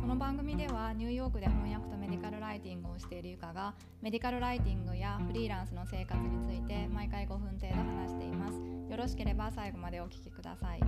[0.00, 8.54] この番組ではニューヨークで翻訳とメディカルライティングをしているゆかがメディカルライティングやフリーランスの生活について毎回5分程度話しています。
[8.90, 10.78] よろしければ最後までお聞きください。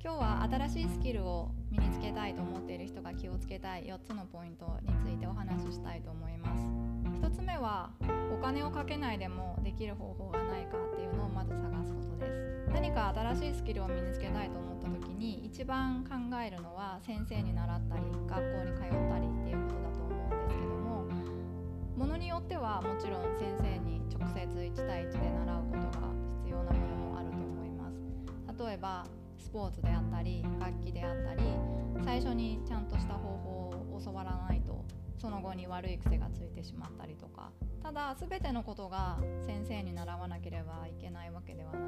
[0.00, 6.62] 今日は新しいスキルを身につけたいと思っている人が気をつけたい4つのポイントについてお話ししたいと思います。
[7.26, 7.90] 1つ目は
[8.32, 12.47] お金をかけないでもできる方法がないかっていうのをまず探すことです。
[12.72, 21.06] 何か新しいスキルを身につけたいと思った時に一番考えるのは先生に習ったり学校に通ったりっていうことだと思うんですけども
[21.96, 26.08] ものによってはもちろん先生に直接1対1で習うことが
[26.42, 28.64] 必要なものもあると思います。
[28.64, 29.06] 例えば
[29.38, 31.42] スポーツであったり楽器であったり
[32.04, 34.84] 最初にちゃんとした方法を教わらないと
[35.16, 37.50] その後に悪い癖がついてしまったりとか。
[37.82, 41.78] ただ全てのことが先生に習わなければいけないわけではな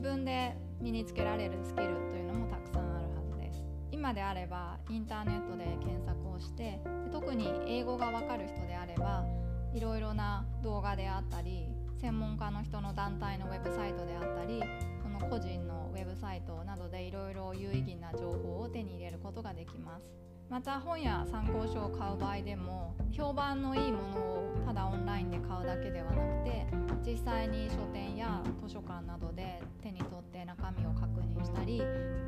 [0.00, 3.62] 自分で身につけられるスキルというのもたくさんあるはずです。
[3.92, 6.80] 今であればインターネットで検索をして
[7.12, 9.26] 特に英語がわかる人であれば
[9.74, 11.68] いろいろな動画であったり
[12.00, 14.62] 専門家の人の団体のウェブサイトであったり
[15.02, 20.29] その個人のウェブサイトなどでいろいろ有意義な情報を手に入れることができます。
[20.50, 26.66] また本や参考書を買う場合でも評判のいいものをただオンラインで買うだけではなくて
[27.06, 31.80] 実際に書店や図書館などで手に取って中身を確認したり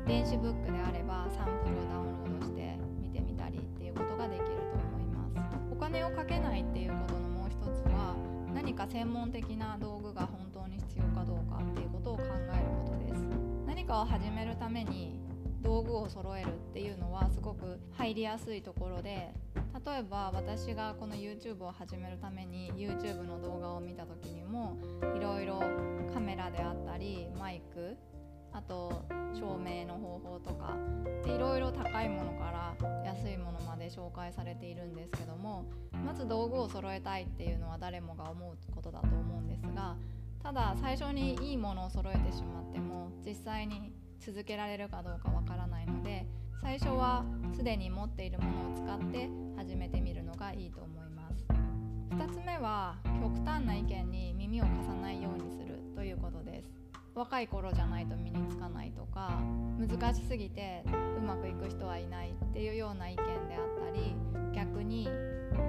[0.07, 5.35] 電子ブックであればサンプルをダウンロードして見てみたりっていうことができると思います。
[5.69, 8.15] お金をかけないっていうことのもう一つは
[8.53, 13.27] 何か専門的な道具が本当に必要かどうかっていうことを考えることです。
[13.67, 15.22] 何かを始めるために
[15.63, 19.33] 道具を揃えるっていうのはすごく入りやすいところで
[19.85, 24.77] 例えば私がこの YouTube を始めるために YouTube の動画を見た時にも
[25.15, 25.61] いろいろ
[26.13, 27.97] カメラであったりマイク
[28.51, 29.03] あと
[29.33, 30.77] 照明の方法とか
[31.25, 35.65] いろいろ高いものから安いものまで紹介されているんですけども
[36.05, 39.95] まず道具を揃えたいっていうのは誰もが思うことだと思うんですが
[40.43, 43.91] ただ最初にいいものを揃えてしまっても実際に
[44.25, 46.25] 続けられるかどうかわからないので
[46.61, 51.45] 最初はすでに持っているものを使って始めてみるのがいいと思います。
[52.15, 56.71] 2つ目は極端な意見に耳を貸さないようにするということです。
[57.13, 59.39] 若い頃じゃないと身につかないとか
[59.77, 60.83] 難しすぎて
[61.17, 63.23] うまくいく人はいないっていうような意見で
[63.55, 64.15] あったり
[64.55, 65.09] 逆に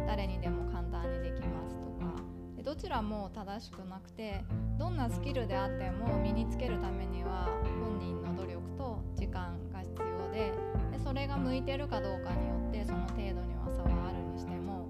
[0.07, 1.94] 誰にでも簡単にできますとか
[2.65, 4.43] どちらも正しくなくて
[4.79, 7.47] どんなスキルであっても身につけるためには
[7.79, 10.53] 本人の努力と時間が必要で
[10.91, 14.89] でそれが向いてるかどうかによってその程度には差はあるにしても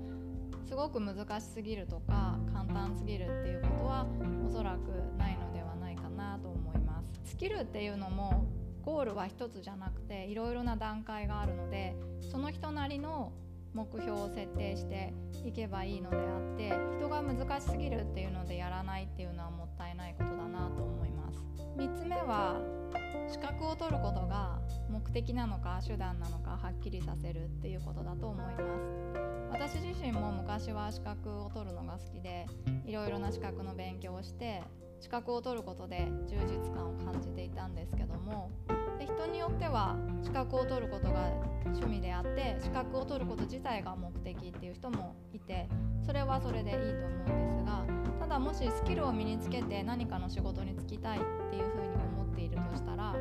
[0.64, 4.06] すごく難しすぎるとか簡単すぎるっていうことは
[4.46, 7.30] おそらくないのではないかなと思います。
[7.32, 8.46] スキルっていうのも
[8.82, 13.32] ゴールは一つじゃなくていろいろな段階があるのでその人なりの
[13.74, 15.12] 目標を設定して
[15.44, 21.44] いけばいいのであって人が難しすぎるっていうのでやらないっていうのはもったいないことだなと思います。
[21.76, 22.60] 3つ目は
[23.28, 29.14] 資格を取ることが目的なのか手段なのかはっきりさせるっていうことだと思います。
[29.50, 32.46] 私自身も昔は資格を取るのが好きで
[32.86, 34.62] いろいろな資格の勉強をして
[35.00, 36.63] 資格を取ることで充実
[37.64, 38.50] たんですけども
[38.98, 41.30] で人によっては資格を取ることが
[41.64, 45.69] 趣味であって資格を取ること自体が目的っていう人もいて
[46.04, 47.84] それはそれでいいと思うんですが
[48.20, 51.20] ただもしスキルを身につけて何かの仕事に就きたいっ
[51.50, 53.14] ていうふうに思っているとしたら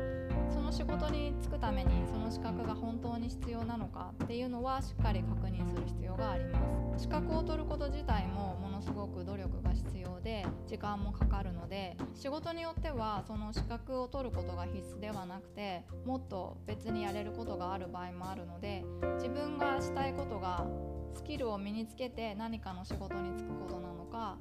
[0.52, 6.58] その仕事に就くためにその資格が本当に必要なのかっていうのはしっかり確認する必要がありま
[6.98, 7.04] す。
[7.04, 18.84] 資格を取ること自体もものすごく努力が必要で時間もかかるので仕事によってはその資格を取ることが必須ではなくてもっと別にやれることがある場合もあるので
[19.16, 20.66] 自分がしたいことが
[21.14, 24.38] スキルを身につけて何かの仕事に就くことなのか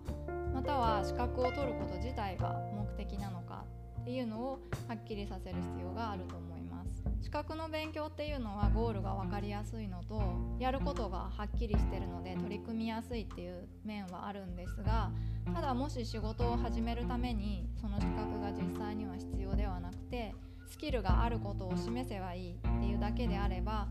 [0.54, 3.66] または資格を取ること自体が目的なのか
[4.00, 6.83] っていうのをはっきりさせる必要があると思います。
[7.24, 10.22] 資格の勉強っていうのはゴールが分かりやすいのと
[10.60, 15.10] やることがはっきりしてるので取り組みやすいっていう面はあるんですが
[15.56, 20.36] ただもし仕事を始めるためにその資格が実際には必要ではなくて
[20.68, 23.88] スキルがあることを示せばいいっていうだけであれば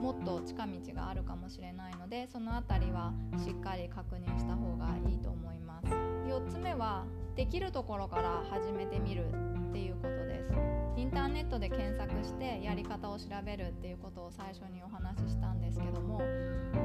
[0.00, 3.12] もっと近道があるかもしれないのでその辺りは
[3.44, 5.86] しっかり確認した方がいいと思います。
[5.88, 7.04] 4つ目は
[7.34, 9.26] できるところから始めてみる
[9.70, 10.71] っていうことです。
[10.96, 16.20] インターネットで検索してやり方を調べるっていうことを最初にお話ししたんですけども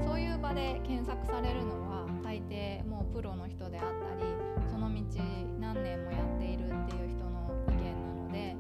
[0.06, 5.02] そういう場で検索されるのは大抵もうプロの人であったりその道
[5.60, 8.56] 何年もやっているっていう人の意見なので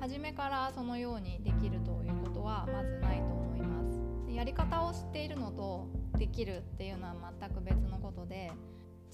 [0.00, 3.82] 初めからそのようにできるということはまずないと思いま
[4.28, 4.32] す。
[4.32, 5.86] やり方を知っているのと
[6.18, 8.50] できるっていうのは全く別のことで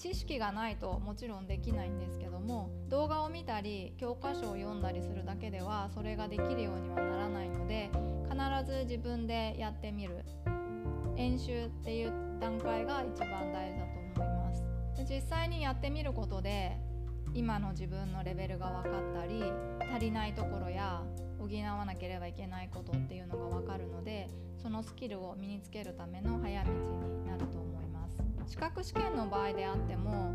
[0.01, 7.91] 知識がないともちろんできないんですけども動画を見たり教科書を読んだりするだけではそれができるようにはならないので
[8.27, 10.25] 必ず自分でやってみる。
[11.17, 14.63] 演習っていう段階が一番大事だと思います。
[15.07, 16.77] 実際にやってみることで
[17.35, 19.43] 今の自分のレベルが分かったり
[19.93, 21.03] 足りないところや
[21.37, 24.29] 補わなければいけないことっていうのが分かるので
[24.61, 26.71] そのスキルを身につけるための早道
[28.51, 30.33] 資格試験の場合であっても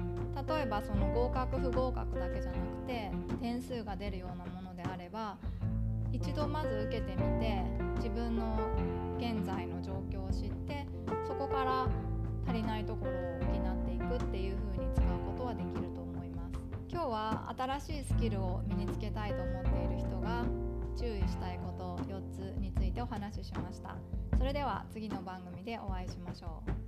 [0.49, 3.11] 例えばその合格不合格だけじゃなくて
[3.43, 5.37] 点数が出るようなものであれば
[6.13, 7.63] 一度まず受けてみて
[7.97, 8.57] 自分の
[9.19, 10.87] 現在の状況を知って
[11.29, 11.89] そこから
[12.47, 16.55] 足りないところを補っていくっていう風に使うことはできると思います。
[16.89, 20.47] 今日は新しいスキルを身につけたいと思っている人が
[20.97, 23.95] 注意したいこと4つについてお話ししました。
[24.39, 26.86] それでは次の番組でお会いしましょう。